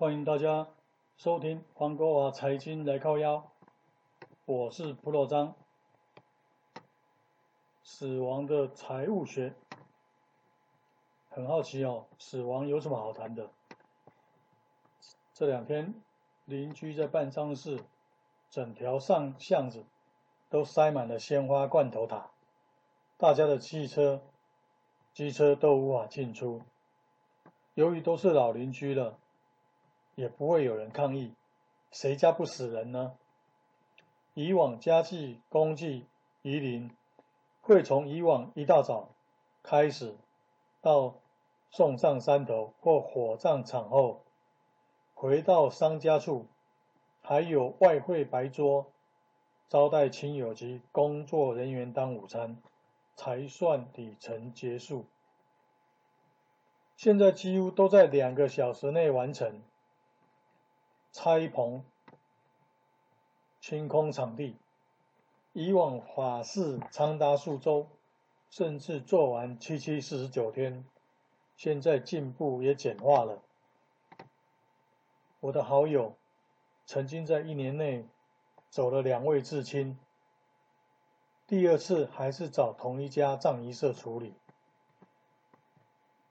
[0.00, 0.66] 欢迎大家
[1.18, 3.52] 收听黄国华财经来靠腰，
[4.46, 5.54] 我是普罗张。
[7.82, 9.52] 死亡的财务学，
[11.28, 13.50] 很好奇哦，死亡有什么好谈的？
[15.34, 15.92] 这两天
[16.46, 17.84] 邻居在办丧事，
[18.48, 19.84] 整条上巷子
[20.48, 22.30] 都塞满了鲜花罐头塔，
[23.18, 24.22] 大家的汽车、
[25.12, 26.62] 机车都无法进出。
[27.74, 29.18] 由于都是老邻居了。
[30.20, 31.34] 也不会有人抗议，
[31.90, 33.16] 谁家不死人呢？
[34.34, 36.04] 以往家祭、公祭、
[36.42, 36.90] 移灵，
[37.62, 39.08] 会从以往一大早
[39.62, 40.14] 开始，
[40.82, 41.14] 到
[41.70, 44.20] 送上山头或火葬场后，
[45.14, 46.44] 回到商家处，
[47.22, 48.92] 还有外烩白桌，
[49.70, 52.58] 招待亲友及工作人员当午餐，
[53.16, 55.06] 才算礼程结束。
[56.94, 59.62] 现在几乎都在两个小时内完成。
[61.12, 61.84] 拆棚、
[63.60, 64.56] 清空场地，
[65.52, 67.88] 以往法事长达数周，
[68.48, 70.84] 甚至做完七七四十九天，
[71.56, 73.42] 现在进步也简化了。
[75.40, 76.14] 我的好友
[76.86, 78.06] 曾经在一年内
[78.68, 79.98] 走了两位至亲，
[81.48, 84.34] 第二次还是找同一家葬仪社处理。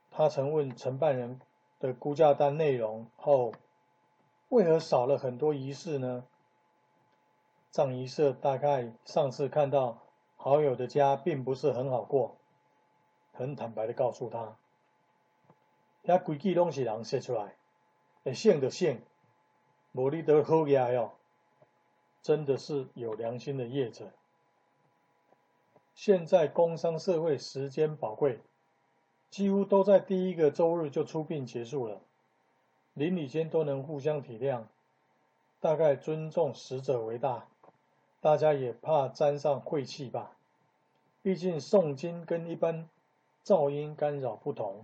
[0.10, 1.42] 他曾问承办人
[1.80, 3.52] 的估价单内容后。
[4.50, 6.26] 为何少了很多仪式呢？
[7.70, 10.00] 葬仪社大概上次看到
[10.36, 12.36] 好友的家并不是很好过，
[13.32, 14.58] 很坦白的告诉他，
[16.04, 17.56] 遐规矩拢是人设出来，
[18.24, 19.04] 会信就信，
[19.92, 21.14] 无你得好牙哟。
[22.22, 24.12] 真的是有良心的业者。
[25.94, 28.42] 现在工商社会时间宝贵，
[29.30, 32.02] 几乎都在第一个周日就出殡结束了。
[33.00, 34.64] 邻里间都能互相体谅，
[35.62, 37.48] 大概尊重死者为大，
[38.20, 40.36] 大家也怕沾上晦气吧。
[41.22, 42.90] 毕竟诵经跟一般
[43.46, 44.84] 噪音干扰不同，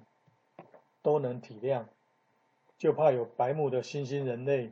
[1.01, 1.87] 都能体谅，
[2.77, 4.71] 就怕有白目的新兴人类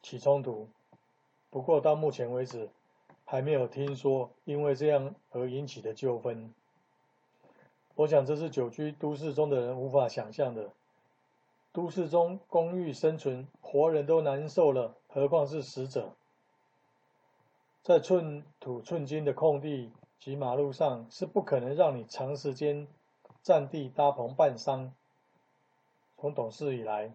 [0.00, 0.70] 起冲突。
[1.50, 2.70] 不过到目前为止，
[3.26, 6.54] 还没有听说因为这样而引起的纠纷。
[7.94, 10.70] 我想这是久居都市中的人无法想象的。
[11.76, 16.14] 都市中公寓生存，活人都难受了，何况是死者？
[17.82, 22.88] 在寸土寸金的空地及马路上，是不可能让你长时间
[23.42, 24.94] 占地搭棚办丧。
[26.16, 27.12] 从懂事以来，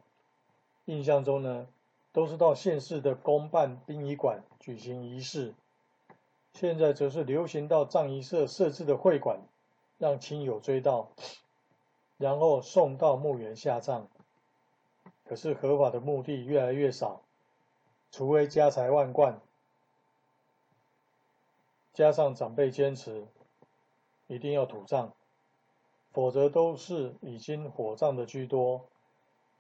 [0.86, 1.68] 印象中呢，
[2.14, 5.56] 都是到县市的公办殡仪馆举行仪式，
[6.54, 9.40] 现在则是流行到葬仪社设置的会馆，
[9.98, 11.08] 让亲友追悼，
[12.20, 14.08] 然后送到墓园下葬。
[15.32, 17.22] 可是合法的墓地越来越少，
[18.12, 19.40] 除非家财万贯，
[21.94, 23.26] 加上长辈坚持
[24.28, 25.12] 一定要土葬，
[26.12, 28.90] 否则都是已经火葬的居多。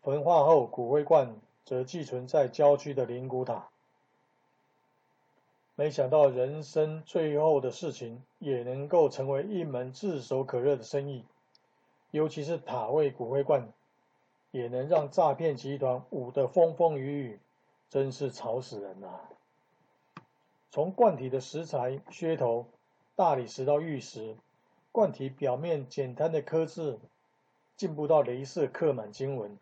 [0.02, 3.70] 焚化后骨灰罐则寄存在郊区的灵骨塔。
[5.76, 11.24] 没想到人生最后的事情也能够成为一门炙手可热的生意，
[12.09, 13.72] 尤其是塔位骨灰罐。
[14.51, 17.39] 也能让诈骗集团舞得风风雨雨，
[17.89, 19.22] 真是吵死人了。
[20.69, 22.67] 从罐体的石材、噱头、
[23.16, 24.35] 大理石到玉石，
[24.91, 27.00] 罐体表面简单的刻字，
[27.75, 29.58] 进步到镭射刻满经文，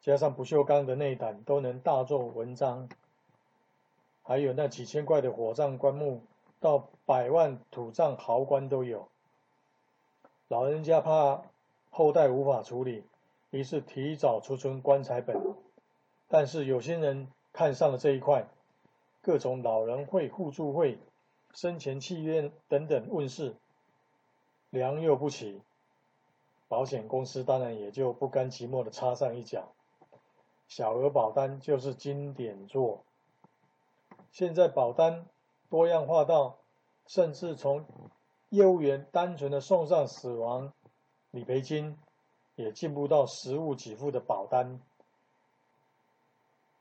[0.00, 2.88] 加上不锈钢的内胆都能大做文章。
[4.22, 6.22] 还有那几千块的火葬棺木，
[6.60, 9.08] 到百万土葬豪棺都有。
[10.48, 11.42] 老人家怕
[11.90, 13.04] 后代无法处理。
[13.54, 15.40] 于是提早储存棺材本，
[16.26, 18.48] 但是有些人看上了这一块，
[19.22, 20.98] 各种老人会、互助会、
[21.52, 23.54] 生前契约等等问世，
[24.70, 25.62] 良莠不齐，
[26.66, 29.72] 保险公司当然也就不甘寂寞的插上一脚，
[30.66, 33.04] 小额保单就是经典作。
[34.32, 35.26] 现在保单
[35.70, 36.58] 多样化到，
[37.06, 37.86] 甚至从
[38.48, 40.72] 业务员单纯的送上死亡
[41.30, 41.96] 理赔金。
[42.56, 44.80] 也进不到实物给付的保单，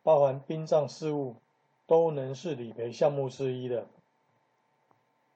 [0.04, 1.36] 包含殡葬事务，
[1.88, 3.88] 都能是理赔项目之一的。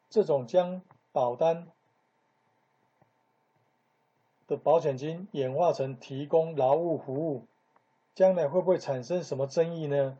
[0.09, 0.81] 这种将
[1.11, 1.67] 保单
[4.47, 7.45] 的保险金演化成提供劳务服务，
[8.15, 10.17] 将来会不会产生什么争议呢？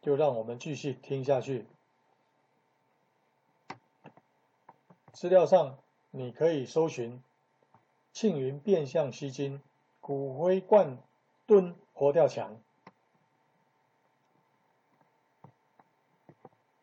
[0.00, 1.66] 就让我们继续听下去。
[5.12, 5.78] 资料上
[6.10, 7.22] 你可以搜寻。
[8.14, 9.60] 庆云变相吸金，
[10.00, 10.98] 骨灰罐
[11.46, 12.60] 蹲活跳墙，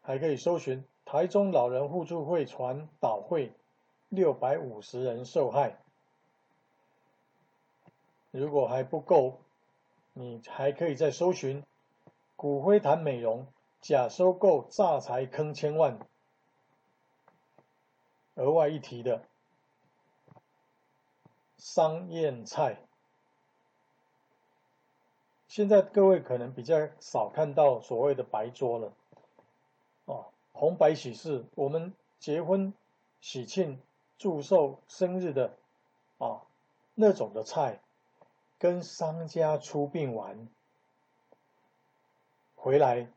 [0.02, 3.54] 还可以搜寻台中老人互助会传导会，
[4.10, 5.80] 六百五十人受害。
[8.32, 9.40] 如果还不够，
[10.12, 11.64] 你还可以再搜寻
[12.36, 13.48] 骨灰坛美容
[13.80, 15.98] 假收购诈财坑千万。
[18.36, 19.31] 额外一提的。
[21.64, 22.76] 桑叶菜，
[25.48, 28.92] 现在各位可能比较少看到所谓的白桌了，
[30.06, 32.74] 哦，红白喜事，我们结婚、
[33.22, 33.80] 喜庆、
[34.18, 35.56] 祝寿、生日的，
[36.18, 36.42] 啊，
[36.96, 37.80] 那种的菜，
[38.58, 40.48] 跟商家出殡完
[42.56, 43.08] 回来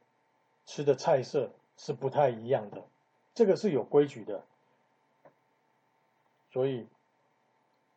[0.66, 1.48] 吃的菜色
[1.78, 2.84] 是不太一样的，
[3.34, 4.44] 这个是有规矩的，
[6.52, 6.86] 所以。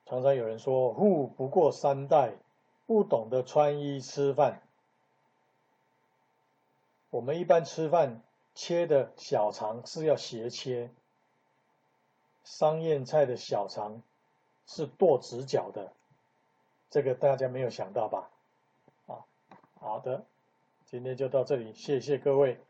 [0.10, 2.32] 常常有人说“富不过三代”，
[2.88, 4.62] 不懂得穿衣吃饭。
[7.10, 8.22] 我们一般吃饭
[8.56, 10.92] 切的小肠是要斜切，
[12.46, 14.02] 桑叶菜的小肠
[14.66, 15.92] 是剁直角的，
[16.90, 18.30] 这个大家没有想到吧？
[19.08, 19.26] 啊，
[19.78, 20.26] 好的，
[20.86, 22.62] 今天就到这里，谢谢各位。